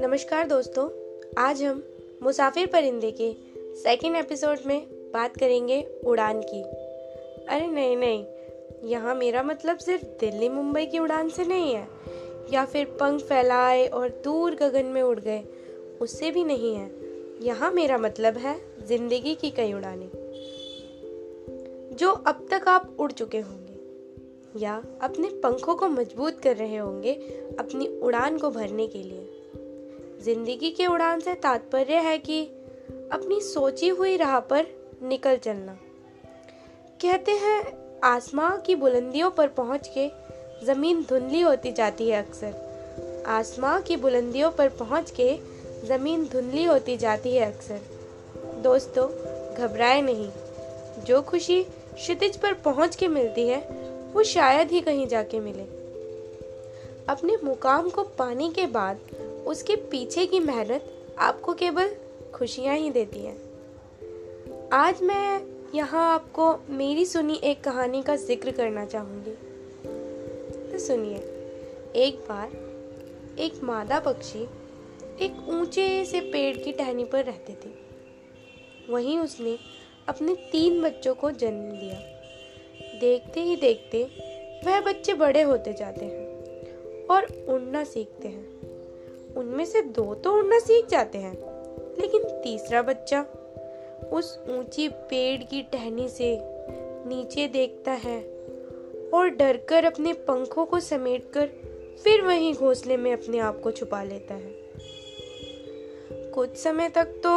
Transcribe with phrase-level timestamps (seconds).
[0.00, 0.88] नमस्कार दोस्तों,
[1.38, 1.82] आज हम
[2.22, 3.32] मुसाफिर परिंदे के
[3.82, 8.24] सेकेंड एपिसोड में बात करेंगे उड़ान की। अरे नहीं नहीं,
[8.84, 11.86] यहाँ मेरा मतलब सिर्फ़ दिल्ली मुंबई की उड़ान से नहीं है,
[12.52, 15.42] या फिर पंख फैलाए और दूर गगन में उड़ गए,
[16.00, 16.90] उससे भी नहीं है।
[17.42, 20.10] यहाँ मेरा मतलब है ज़िंदगी की कई उड़ानें,
[21.92, 23.71] जो अब तक आप उड़ चुके होंगे।
[24.56, 27.12] या अपने पंखों को मज़बूत कर रहे होंगे
[27.58, 29.28] अपनी उड़ान को भरने के लिए।
[30.22, 32.44] ज़िंदगी के उड़ान से तात्पर्य है कि
[33.12, 34.66] अपनी सोची हुई राह पर
[35.02, 35.78] निकल चलना।
[37.02, 37.62] कहते हैं,
[38.00, 40.10] आसमां की बुलंदियों पर पहुँच के
[40.66, 45.36] ज़मीन धुंधली होती जाती है अक्सर। आसमां की बुलंदियों पर पहुँच के
[45.86, 47.80] ज़मीन धुंधली होती जाती है अक्सर।
[48.62, 49.08] दोस्तों,
[49.54, 50.30] घबराए नहीं।
[51.04, 51.62] जो खुशी
[51.94, 53.81] क्षितिज पर पहुँच के मिलती है
[54.12, 55.62] वो शायद ही कहीं जाके मिले।
[57.08, 59.00] अपने मुकाम को पाने के बाद
[59.46, 61.94] उसके पीछे की मेहनत आपको केवल
[62.34, 63.36] खुशियाँ ही देती है।
[64.72, 65.40] आज मैं
[65.74, 69.30] यहाँ आपको मेरी सुनी एक कहानी का ज़िक्र करना चाहूँगी।
[70.72, 71.16] तो सुनिए,
[71.96, 72.50] एक बार
[73.38, 74.48] एक मादा पक्षी
[75.24, 77.70] एक ऊँचे से पेड़ की टहनी पर रहते थे।
[78.92, 79.58] वहीं उसने
[80.08, 82.11] अपने तीन बच्चों को जन्म दिया।
[83.02, 84.02] देखते ही देखते
[84.66, 90.58] वह बच्चे बड़े होते जाते हैं और उड़ना सीखते हैं। उनमें से दो तो उड़ना
[90.58, 91.34] सीख जाते हैं,
[92.00, 93.24] लेकिन तीसरा बच्चा
[94.12, 96.38] उस ऊँची पेड़ की टहनी से
[97.06, 98.18] नीचे देखता है
[99.14, 101.48] और डरकर अपने पंखों को समेटकर
[102.04, 104.54] फिर वहीं घोंसले में अपने आप को छुपा लेता है।
[106.30, 107.34] कुछ समय तक तो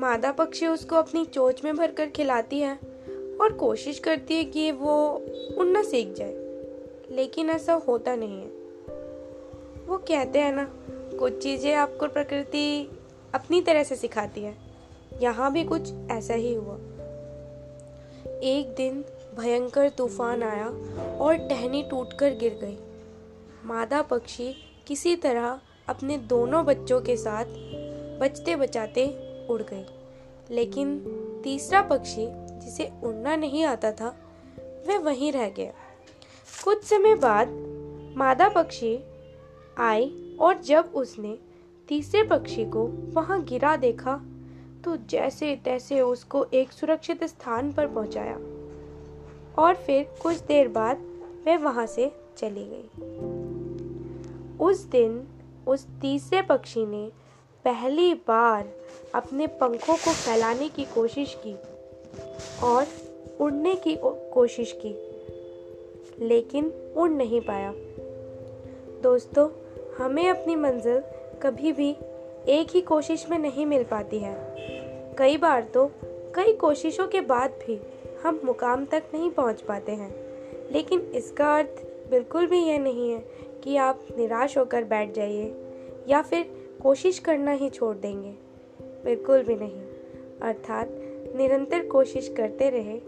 [0.00, 2.78] मादा पक्षी उसको अपनी चोच में भरकर खिलाती है
[3.40, 5.22] और कोशिश करती है कि वो
[5.58, 6.34] उड़ना सीख जाए।
[7.10, 8.46] लेकिन ऐसा होता नहीं है।
[9.86, 10.70] वो कहते हैं ना,
[11.18, 12.90] कुछ चीज़ें आपको प्रकृति
[13.34, 14.54] अपनी तरह से सिखाती है।
[15.22, 16.74] यहाँ भी कुछ ऐसा ही हुआ।
[18.42, 19.04] एक दिन
[19.38, 20.66] भयंकर तूफ़ान आया
[21.18, 22.78] और टहनी टूटकर गिर गई।
[23.64, 24.54] मादा पक्षी
[24.86, 27.44] किसी तरह अपने दोनों बच्चों के साथ
[28.20, 29.06] बचते बचाते
[29.50, 29.84] उड़ गई।
[30.50, 30.98] लेकिन
[31.44, 34.14] तीसरा पक्षी जिसे उड़ना नहीं आता था,
[34.88, 35.72] वह वहीं रह गया।
[36.64, 37.48] कुछ समय बाद
[38.16, 38.98] मादा पक्षी
[39.78, 41.38] आई और जब उसने
[41.88, 44.20] तीसरे पक्षी को वहाँ गिरा देखा
[44.84, 48.36] तो जैसे तैसे उसको एक सुरक्षित स्थान पर पहुँचाया
[49.62, 50.96] और फिर कुछ देर बाद
[51.46, 52.84] वह वहाँ से चली गई।
[54.58, 55.28] उस दिन
[55.66, 57.06] उस तीसरे पक्षी ने
[57.64, 58.68] पहली बार
[59.14, 61.56] अपने पंखों को फैलाने की कोशिश की
[62.62, 62.86] और
[63.40, 64.94] उड़ने की कोशिश की,
[66.26, 67.74] लेकिन उड़ नहीं पाया।
[69.02, 69.48] दोस्तों,
[69.98, 71.02] हमें अपनी मंजिल
[71.42, 71.90] कभी भी
[72.48, 74.54] एक ही कोशिश में नहीं मिल पाती है।
[75.18, 75.90] कई बार तो
[76.34, 77.80] कई कोशिशों के बाद भी
[78.22, 80.14] हम मुकाम तक नहीं पहुँच पाते हैं।
[80.72, 83.24] लेकिन इसका अर्थ बिल्कुल भी यह नहीं है
[83.64, 85.54] कि आप निराश होकर बैठ जाइए
[86.08, 86.50] या फिर
[86.82, 88.34] कोशिश करना ही छोड़ देंगे।
[89.04, 89.82] बिल्कुल भी नहीं।
[90.42, 90.88] अर्थात
[91.34, 92.98] निरंतर कोशिश करते रहे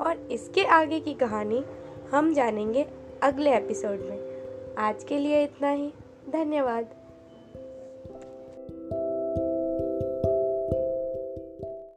[0.00, 1.64] और इसके आगे की कहानी
[2.10, 2.86] हम जानेंगे
[3.22, 4.30] अगले एपिसोड में।
[4.78, 5.92] आज के लिए इतना ही।
[6.30, 6.99] धन्यवाद।